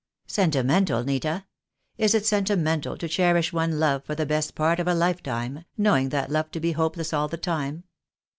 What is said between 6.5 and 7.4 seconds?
to be hopeless all the